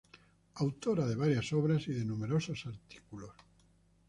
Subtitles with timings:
[0.55, 3.33] Autora de varias obras y de numerosos artículos.